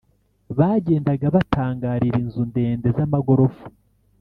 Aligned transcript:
bagendaga 0.57 1.27
batangarira 1.35 2.17
inzu 2.23 2.41
ndende 2.49 2.87
z’amagorofa, 2.95 3.65